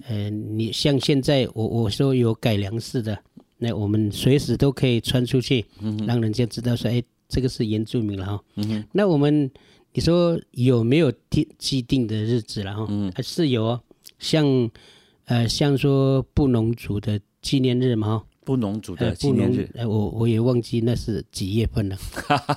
[0.07, 3.17] 呃，你像现在我我说有改良式的。
[3.59, 8.43] 那我们随时都可以穿出去，嗯、让人家知道说，哎，这个是原住民了哈。
[8.55, 9.49] 嗯、那我们
[9.93, 12.85] 你说有没有定既定的日子了哈？
[12.89, 13.81] 嗯，还是有哦，
[14.19, 14.69] 像
[15.25, 18.25] 呃，像说布农族的纪念日嘛哈。
[18.47, 21.97] 布农族的纪念日，哎、呃，我我也忘记那是几月份了。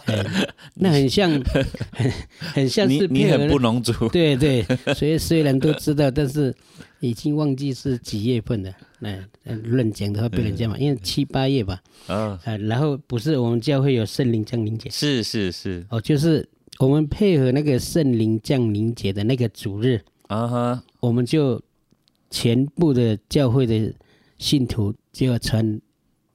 [0.07, 0.25] 呃、
[0.77, 4.09] 那很像，很很像是你，你很布农族。
[4.11, 4.63] 对对，
[4.95, 6.55] 所以虽然都知道，但是
[7.01, 8.73] 已经忘记是几月份了。
[9.01, 9.19] 那
[9.65, 11.83] 乱讲的话被人家嘛，因为七八月吧。
[12.07, 14.89] 啊、呃，然后不是我们教会有圣灵降临节。
[14.91, 15.85] 是是是。
[15.91, 16.49] 哦，就是
[16.79, 20.01] 我们配合那个圣灵降临节的那个主日。
[20.29, 20.83] 啊哈。
[21.01, 21.61] 我们就
[22.31, 23.93] 全部的教会的
[24.41, 25.81] 信徒就要穿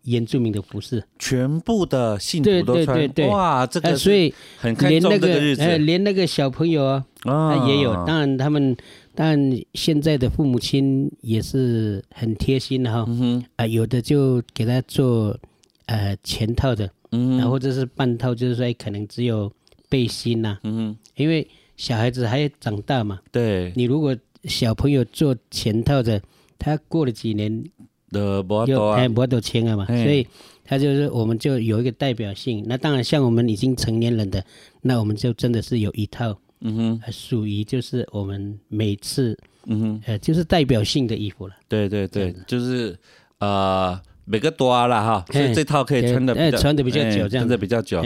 [0.03, 1.03] 原住民的服饰。
[1.19, 2.85] 全部的信徒都穿。
[2.85, 3.27] 对对对对。
[3.27, 5.61] 哇，这个所以很看重这个日子。
[5.61, 7.93] 呃，连那个小朋友啊，啊也有。
[8.05, 8.77] 当然他们。
[9.17, 9.39] 但
[9.75, 15.39] 现在的父母亲也是很贴心的哈，啊、嗯哼呃，有的就给他做
[15.85, 19.49] 呃全套的，嗯，然后这是半套，就是说可能只有
[19.87, 24.13] 背心呐、啊，嗯，因为小孩子还长大嘛，对，你如果
[24.43, 26.21] 小朋友做全套的，
[26.59, 27.63] 他过了几年
[28.11, 30.27] 的又哎博多签了嘛，所以
[30.63, 32.63] 他就是我们就有一个代表性。
[32.67, 34.43] 那当然像我们已经成年人的，
[34.81, 36.37] 那我们就真的是有一套。
[36.61, 41.53] 嗯哼，属于就是我们每次，嗯哼，呃，就是代表性的衣服了。
[41.67, 42.97] 对对对，就是
[43.39, 48.01] 呃，每个多啦哈，所以这套可以穿的，哎，穿的比较久，这样穿的比较久。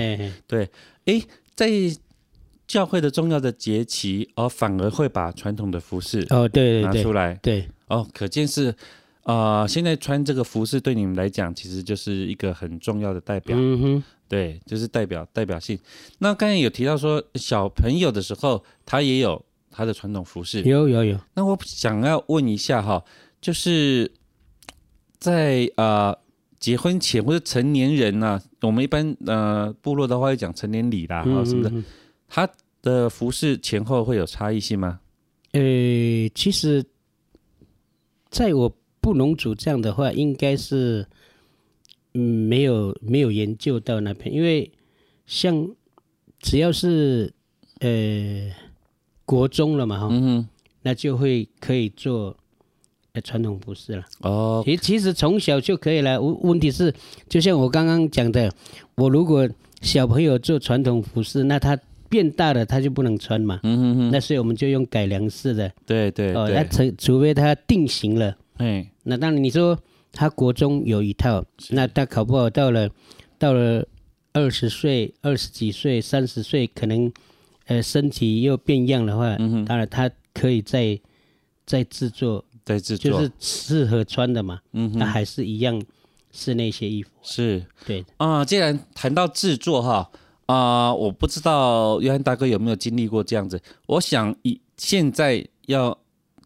[0.48, 0.68] 对，
[1.06, 1.22] 哎，
[1.56, 1.70] 在
[2.68, 6.84] 教会的重要的节期，而，反而会把传统的服饰哦，对对。
[6.84, 8.74] 拿出来，对，哦，可见是
[9.32, 13.56] 啊，现在穿这个服饰对你们来讲，其实就是一个很重要的代表。
[13.60, 14.04] 嗯哼。
[14.28, 15.78] 对，就是代表代表性。
[16.20, 20.62] 那刚才有提到说小朋友的时候，他也有他的传统服饰。
[20.62, 21.20] 有有有。
[21.34, 23.04] 那我想要问一下哈，
[23.42, 24.12] 就是
[25.18, 26.15] 在呃
[26.60, 31.84] 结婚前或者成年人呢、啊，我们一般呃部落的话会讲成年礼啦，哈、嗯，是不是？
[32.28, 32.48] 他
[32.84, 35.00] 的服饰前后会有差异性吗？
[35.54, 35.62] 呃，
[36.36, 36.86] 其实
[38.30, 41.06] 在我布农族这样的话，应该是。
[42.16, 44.72] 嗯，没有没有研究到那边，因为
[45.28, 45.70] 像
[46.40, 47.32] 只要是
[47.82, 48.52] 呃
[49.26, 50.50] 国中了嘛哈，嗯，
[50.82, 52.36] 那就会可以做
[53.14, 54.04] 呃传统服饰了。
[54.22, 56.20] 哦，其其实从小就可以了。
[56.20, 56.92] 问问题是，
[57.30, 58.52] 就像我刚刚讲的，
[58.96, 59.48] 我如果
[59.82, 63.60] 小朋友做传统服饰，那他变大了他就不能穿嘛。
[63.62, 65.72] 嗯哼哼，那所以我们就用改良式的。
[65.86, 66.36] 对对，对。
[66.36, 68.36] 哦，那除除非他定型了。
[68.60, 69.78] 哎，那当然你说。
[70.12, 72.89] 他国中有一套，那他考不好到了，
[73.38, 73.88] 到了
[74.34, 77.13] 二十岁、二十几岁、三十岁，可能
[77.67, 81.00] 呃身体又变样的话，当然他可以再
[81.63, 85.80] 再制作，再制作，就是适合穿的嘛，嗯哼，那还是一样
[86.32, 87.63] 是那些衣服，是。
[87.86, 88.04] 对。
[88.17, 88.43] 啊。
[88.43, 90.10] 既然谈到制作哈
[90.48, 93.62] 啊，我不知道约翰大哥有没有经历过这样子。
[93.86, 95.95] 我想以现在要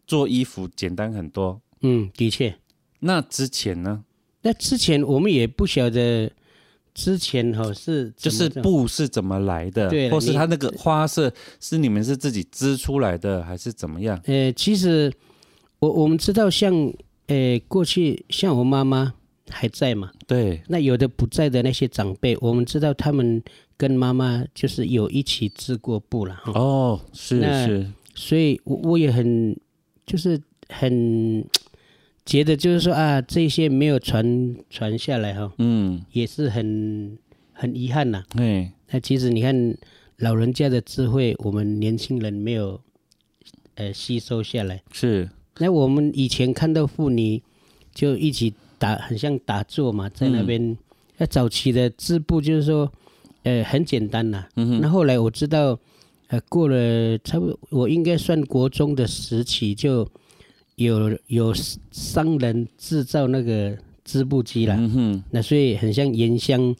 [0.06, 2.56] 做衣服简单很多，嗯，的确。
[3.00, 4.04] 那之前呢？
[4.46, 6.30] 那之前我们也不晓得，
[6.94, 14.20] 之前哈是就是布是怎么来的，对，或是它那个花色是你们是自己织出来的，还是怎么样？
[14.26, 15.10] 呃，其实
[15.80, 16.94] 我我们知道像，像
[17.28, 19.14] 呃过去像我妈妈
[19.50, 23.42] 还在嘛，对，那有的不在的那些长辈，我们知道他们
[23.78, 26.38] 跟妈妈就是有一起织过布了。
[26.48, 29.58] 哦，是是，所以我我也很
[30.06, 31.46] 就是很。
[32.26, 37.18] 觉得就是说啊，这些没有传传下来哈，嗯，也是很
[37.52, 38.24] 很遗憾呐。
[38.36, 39.78] 哎，那其实你看
[40.18, 42.80] 老人家的智慧，我们年轻人没有
[43.76, 44.82] 呃吸收下来。
[44.92, 45.30] 是。
[45.58, 47.44] 那我们以前看到妇女
[47.94, 50.78] 就一起打，很像打坐嘛，在那边。
[51.18, 52.90] 那、嗯、早期的织布就是说，
[53.44, 54.48] 呃，很简单呐。
[54.56, 55.78] 那后来我知道，
[56.28, 60.10] 呃，过了差不多，我应该算国中的时期就。
[60.76, 61.54] 有有
[61.92, 66.76] 商人制造那个织布机了，嗯哼，那所以很像原乡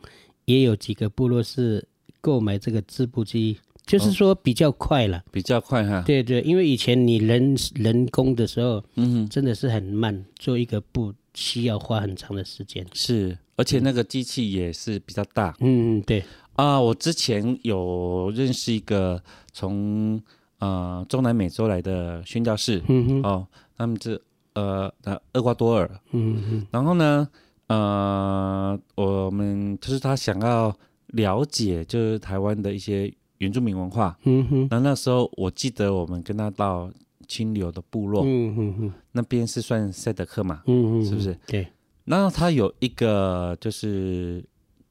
[0.46, 1.86] 也有几个部落是
[2.20, 6.04] 购买这个织布机，就是说比较快了，比较快哈。
[6.06, 12.86] 对对，因为以前你人人工的时候，嗯哼，真的是很慢，做一个布需要花很长的时间。
[12.94, 15.56] 是，而且那个机器也是比较大。
[15.60, 16.24] 嗯嗯，对。
[16.56, 19.22] 啊、呃，我之前有认识一个
[19.52, 20.22] 从
[20.60, 24.22] 呃中南美洲来的宣教士，嗯哼，哦，他们是
[24.54, 24.92] 呃
[25.34, 27.28] 厄瓜多尔，嗯哼，然后呢，
[27.68, 30.76] 呃，我们就是他想要
[31.08, 36.92] 了解就是台湾的一些原住民文化，嗯哼，那那时候我记得我们跟他到
[37.28, 41.38] 清流的部落，嗯哼哼，那边是算赛德克嘛，嗯嗯，是不是？
[41.48, 41.68] 对，
[42.06, 44.44] 然后他有一个就是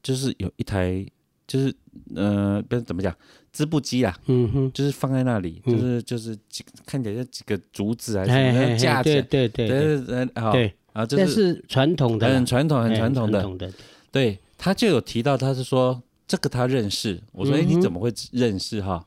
[0.03, 1.07] 就是有一台。
[1.45, 1.75] 就是
[2.15, 3.15] 呃，不是怎么讲，
[3.53, 13.73] 织布机啊，嗯哼，就是放在那里，嗯、就是就是几看起来像几个竹子还是什么架子，对对对对对，好，对啊，这是传统的，很传统很传统的，
[14.11, 19.07] 对，他就有提到，他是说这个他认识，我说哎、嗯、你怎么会认识哈？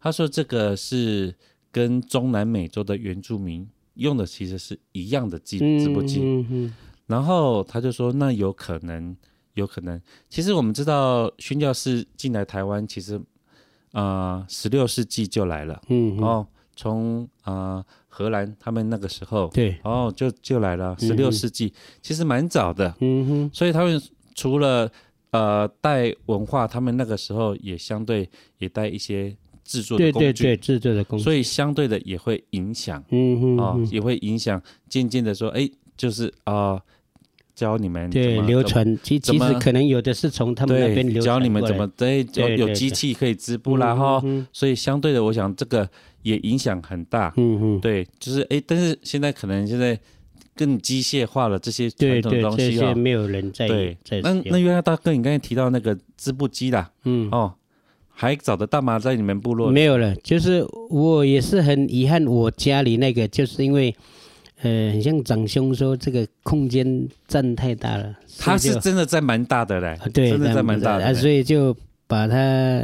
[0.00, 1.34] 他说这个是
[1.70, 6.20] 跟中南美洲的原住民用的其实是一样的机织布机，
[7.06, 9.16] 然后他就说那有可能。
[9.56, 13.18] 有可能，其实我们知道宣教士进来台湾，其实，
[13.96, 21.72] 呃，十六世纪就来了，嗯，哦，从呃荷兰他们那个时候，对，哦，就就来了，十六世纪，嗯、
[22.02, 23.98] 其实蛮早的，嗯哼，所以他们
[24.34, 24.92] 除了
[25.30, 28.28] 呃带文化，他们那个时候也相对
[28.58, 29.34] 也带一些
[29.64, 35.66] 制作的工具，对对对，制作的工具，所以相对的也会影响，嗯哼，哦，也会影响，渐渐的说，哎，
[35.96, 36.74] 就是啊。
[36.74, 36.82] 呃
[37.56, 45.88] 教你们对流传，其其实可能有的是从他们那边教你们怎么对有有机器可以织布啦哈，所以相对的，我想这个
[46.22, 47.32] 也影响很大。
[47.38, 49.98] 嗯嗯，对，就是哎，但是现在可能现在
[50.54, 53.96] 更机械化了这些传统东西啊，没有人在对。
[54.22, 57.54] 那那原来大哥，你刚才提到那个织布机啦，嗯哦，
[58.10, 58.98] 还找得到吗？
[58.98, 63.96] 在你们部落没有了，就是我也是很遗憾，我家里那个就是因为。
[64.62, 68.16] 呃，很像长兄说，这个空间占太大了。
[68.38, 71.76] 他是真的占蛮大的嘞，对，真的占蛮大的，啊所以就
[72.06, 72.82] 把它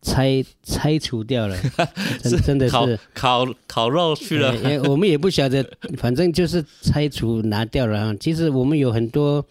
[0.00, 1.56] 拆拆除掉了。
[2.22, 4.54] 真真的是烤烤烤肉去了。
[4.88, 8.14] 我们也不晓得，反正就是拆除拿掉了啊。
[8.20, 9.44] 其实我们有很多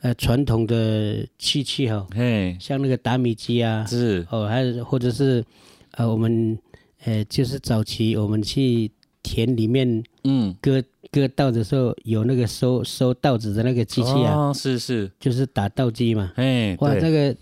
[0.00, 5.44] 呃传统的器器哈，嘿，像那个打米机啊，是哦，还有或者是
[5.92, 6.56] 呃我们
[7.04, 8.88] 呃就是早期我们去。
[9.22, 17.36] 田里面，嗯，割割稻的时候有那个收收稻子的那个机器啊，哦，是是，就是打稻机嘛，哎，哇，这个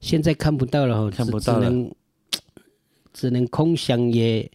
[0.00, 1.94] 现在看不到了哦，看不到了，只能
[3.12, 4.50] 只能空想也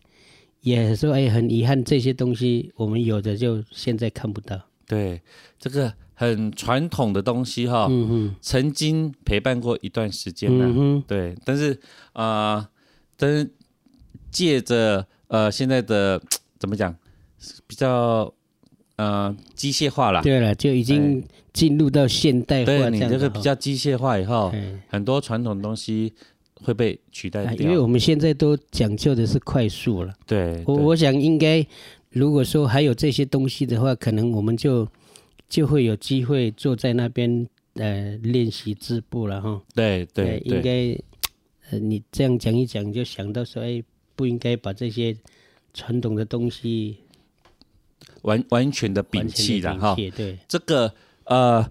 [0.62, 4.60] 也说哎，很遗憾这些东西我们有的就现在看不到。
[4.88, 5.22] 对，
[5.58, 11.80] 这个很传统的东西哈，嗯哼，曾经陪伴过一段时间呢，嗯哼，对，但是
[12.14, 12.68] 啊，呃，
[13.18, 13.50] 但是
[14.32, 16.22] 借着呃现在的。
[16.66, 16.94] 怎么讲？
[17.68, 18.34] 比较
[18.96, 20.24] 呃机械化了。
[20.24, 22.66] 对了，就已经进入到现代化。
[22.66, 24.52] 对，你这个比较机械化以后，
[24.88, 26.12] 很多传统东西
[26.64, 27.68] 会被取代掉。
[27.68, 30.12] 因为我们现在都讲究的是快速了。
[30.26, 31.64] 对，我我想应该，
[32.10, 34.88] 如果说还有这些东西的话，可能我们就
[35.48, 39.62] 就会有机会坐在那边呃练习织布了哈。
[39.76, 40.98] 对对，应该
[41.70, 43.84] 呃你这样讲一讲，就想到说，哎，
[44.16, 45.16] 不应该把这些。
[45.76, 46.98] 传统的东西
[48.22, 50.40] 完完全的摒弃了哈，对。
[50.48, 50.92] 这个
[51.26, 51.70] 呃，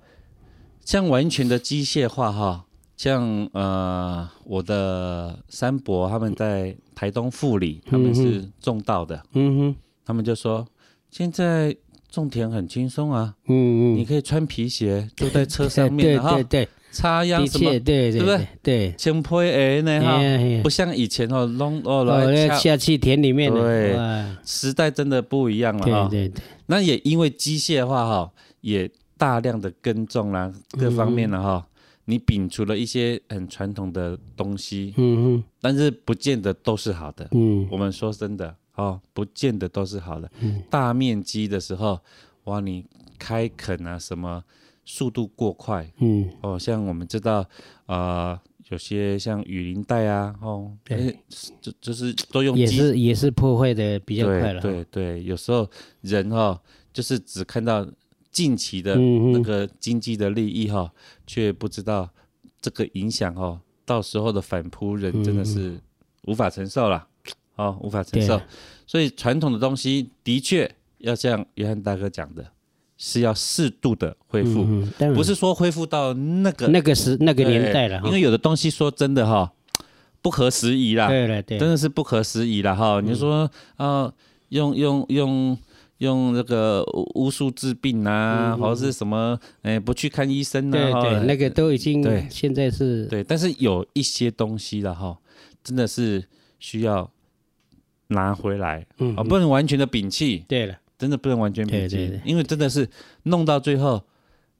[0.85, 10.69] 像完全的机械化哈，像呃我的三伯他们在台东富里，他们是种稻的，嗯哼，他们就说
[11.11, 11.75] 现在
[12.11, 16.69] 种田很轻松啊，嗯嗯，你可以穿皮鞋坐在车上面哈，对对。
[16.95, 17.71] 插秧什么？
[17.71, 18.49] 对对对，对不对？
[18.63, 20.19] 对，轻配诶呢哈，
[20.63, 23.53] 不像以前哦，弄哦来下去田里面。
[23.53, 23.97] 对，
[24.45, 26.09] 时代真的不一样了哈。
[26.09, 26.43] 对对对。
[26.67, 28.89] 那也因为机械化哈，也
[29.19, 31.67] 大量的耕种啦，各方面了哈。
[32.07, 37.27] 你摒除了一些很传统的东西，嗯嗯，但是不见得都是好的。
[37.33, 40.31] 嗯，我们说真的哦，不见得都是好的。
[40.41, 41.99] 嗯，大面积的时候，
[42.45, 42.85] 哇，你
[43.19, 44.45] 开垦啊什么？
[44.85, 47.45] 速度过快，嗯，哦，像我们知道，
[47.87, 51.19] 呃，有些像雨林带啊，哦，对，
[51.61, 55.69] 就就是都用也是也是破坏的比较快了，对对对，有时候
[56.03, 56.59] 人哦，
[56.93, 57.87] 就是只看到
[58.31, 60.91] 近期的那个经济的利益哈、哦，
[61.27, 62.09] 却、嗯、不知道
[62.61, 65.79] 这个影响哦，到时候的反扑人真的是
[66.27, 67.07] 无法承受了，
[67.57, 68.41] 嗯、哦，无法承受，
[68.87, 72.45] 所以传统的东西的确要像约翰大哥讲的。
[72.97, 78.01] 是要适度的恢复，嗯、不是说恢复到那个那个时那个年代了。
[78.05, 79.53] 因为有的东西说真的哈，
[80.23, 81.09] 不合时宜啦。
[81.09, 83.01] 对了，对，真的是不合时宜了哈。
[83.01, 84.15] 嗯、你说啊、呃，
[84.51, 85.59] 用用用
[85.99, 86.85] 用那个
[87.15, 95.17] 巫术治病啊，嗯、或者是什么哎不去看医生啊，对对，那个都已经对，现在是对，但是有一些东西了哈，
[95.63, 96.25] 真的是
[96.59, 97.11] 需要
[98.09, 100.45] 拿回来，嗯，不能完全的摒弃。
[100.47, 102.89] 对了，真的不能完全摒弃，对对对，因为真的是
[103.25, 104.03] 弄到最后，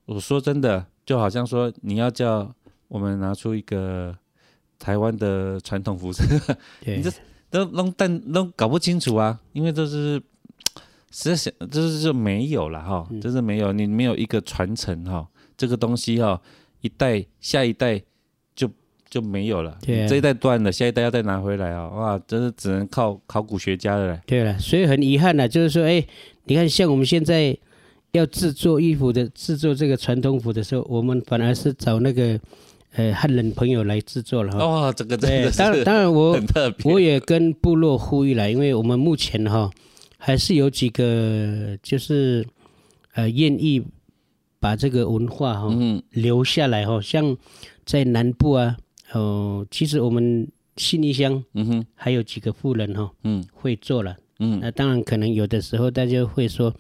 [0.05, 2.55] 我说真的，就好像说你要叫
[2.89, 4.15] 我们拿出一个
[4.79, 6.23] 台湾的传统服饰，
[6.85, 7.11] 你这
[7.51, 10.23] 都弄但弄搞不清楚啊，因为这是。
[11.17, 15.25] 实在想就是就没有了哈，真是没有你没有一个传承哈，
[15.57, 16.43] 这个东西哈，
[16.81, 18.03] 一代下一代
[18.57, 18.69] 就
[19.09, 24.21] 就没有了，对啊，这一代断了，下一代要再拿回来啊，哇，真是只能靠考古学家了。
[24.27, 26.05] 对了，所以很遗憾的，就是说，哎，
[26.45, 27.57] 你看像我们现在
[28.13, 32.39] 要制作衣服的，制作这个传统服的时候，我们反而是找那个
[32.93, 34.59] 呃汉人朋友来制作了哈。
[34.59, 36.41] 哦，这个真的是，当然当然我
[36.85, 39.71] 我也跟部落呼吁了，因为我们目前哈。
[40.17, 42.47] 还是有几个，就是
[43.13, 43.85] 呃，愿意
[44.59, 47.37] 把这个文化哈、哦、留下来哈、哦，像
[47.85, 48.75] 在南部啊，
[49.13, 56.75] 哦，其实我们信义乡，嗯哼，还有几个富人哈、哦，嗯，会做了，嗯，那当然可能有的时候大家会说，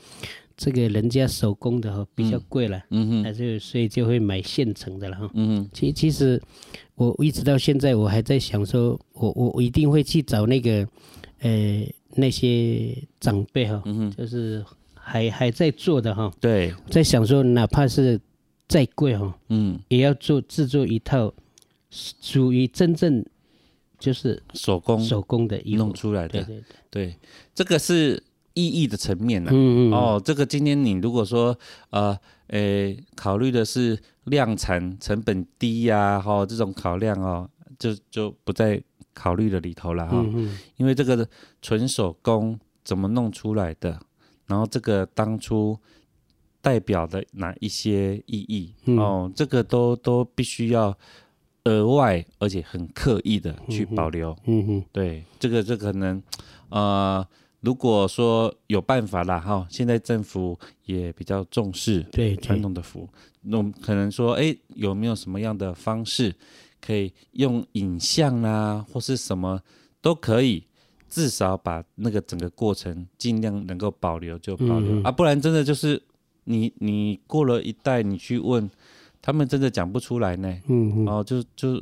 [0.57, 6.41] 这个人家手工的哈比较贵了，嗯哼，那就所以就会买现成的了哈，嗯哼，其其实
[6.95, 10.89] 我一直到现在我还在想说，我我我一定会去找那个，
[11.41, 11.87] 呃。
[12.17, 18.21] 那些长辈哈，嗯就是还还在做的哈，对，在想说，哪怕是
[18.69, 21.35] 再贵哈，嗯，也要做制作一套
[21.91, 23.27] 属于真正
[23.99, 25.85] 就是手工手工的衣服。
[25.85, 27.17] 弄出来的，对对对，对，
[27.55, 28.23] 这个是
[28.55, 29.51] 意义的层面呢。
[29.53, 31.57] 嗯嗯，哦，这个今天你如果说
[31.91, 32.19] 呃，
[32.49, 38.83] 诶，考虑的是量产成本低呀，哈，这种考量哦，就就不在。
[39.17, 41.25] 考虑的里头了哈，嗯嗯，因为这个
[41.63, 43.97] 纯手工怎么弄出来的，
[44.47, 45.79] 然后这个当初
[46.61, 50.99] 代表的哪一些意义、嗯、哦，这个都都必须要
[51.65, 54.31] 额外而且很刻意的去保留。
[54.45, 56.23] 嗯嗯，嗯，对，这个这可能
[56.69, 57.27] 呃，
[57.61, 63.09] 如果说有办法啦哈，现在政府也比较重视对传统的服，
[63.43, 66.35] 那可能说哎，有没有什么样的方式？
[66.87, 69.59] 可以用影像啊，或是什么
[70.03, 70.63] 都可以，
[71.09, 76.03] 至少把那个整个过程尽量能够保留就保留、嗯、啊，不然真的就是
[76.45, 78.71] 你你过了一代，你去问
[79.25, 80.55] 他们，真的讲不出来呢。
[80.69, 81.79] 嗯，哦，就就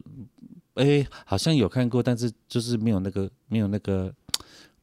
[0.74, 4.14] 哎、欸，好像有看过，但是就是没有那个没有那个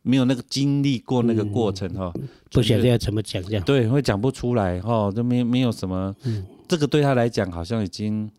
[0.01, 3.63] 没有那个经历过那个过程哈、嗯，不晓得要怎么讲这样。
[3.63, 8.29] 对，会讲不出来哈，就没没有什么、嗯，这个对他来讲好像已经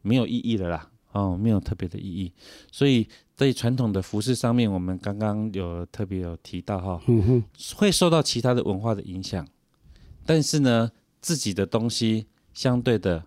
[0.00, 0.88] 没有意义了啦。
[1.12, 2.32] 哦，没有特别的意义，
[2.72, 6.98] 所以在传统的服饰上面，我们刚刚有特别有提到哈，
[7.74, 9.46] 会受到其他的文化的影响，
[10.24, 13.24] 但是呢，自己的东西相对的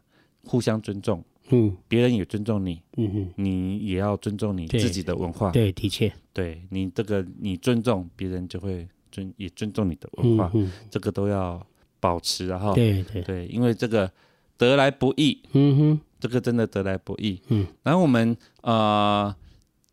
[0.50, 10.52] 互相尊重，嗯，别人也尊重你，嗯哼，你也要尊重你自己的文化，对，的确，对你这个你尊重别人就会尊也尊重你的文化，
[10.90, 11.64] 这个都要
[12.00, 13.22] 保持哈，对对。
[13.22, 14.12] 对，因为这个
[14.58, 16.00] 得来不易，嗯哼。
[16.22, 19.34] 这个真的得来不易，嗯，然后我们呃，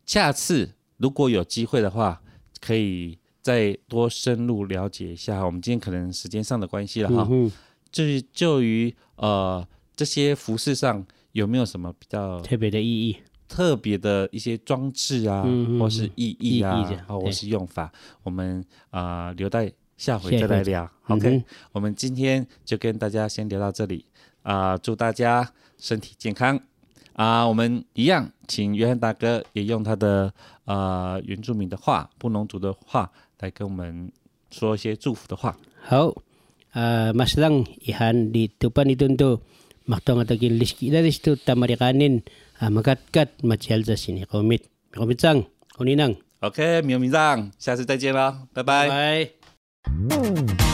[0.05, 2.21] 下次如果有机会的话，
[2.59, 5.45] 可以再多深入了解一下。
[5.45, 7.49] 我们今天可能时间上的关系了哈，嗯，
[7.89, 9.65] 就是就于呃
[9.97, 13.17] 这些服饰上有没有什么比较特别的意义、
[13.49, 17.91] 特别的一些装置啊，嗯、或是意义啊，义或是用法，
[18.23, 20.89] 我们啊、呃、留待下回再来聊。
[21.07, 21.43] OK，、嗯、
[21.73, 24.05] 我们今天就跟大家先聊到这里
[24.43, 25.51] 啊、呃，祝大家。
[25.79, 26.59] 身体健康
[27.13, 27.47] 啊！
[27.47, 30.33] 我们一样，请约翰大哥也用他的
[30.65, 34.11] 呃原住民的话、布农族的话来跟我们
[34.49, 35.55] 说一些祝福的话。
[35.83, 36.11] 好，
[36.71, 39.15] 呃，马斯朗伊罕里图巴尼顿
[39.87, 42.21] 多马东阿德金里斯基拉里斯图塔马里卡宁
[42.59, 44.59] 啊马卡卡马吉尔扎西尼奥米
[44.95, 45.41] 奥米藏
[45.77, 46.13] 奥尼囊。
[46.41, 48.89] OK，米奥米藏，下次再见啦，拜拜。
[48.89, 49.29] 拜
[49.87, 50.66] 拜。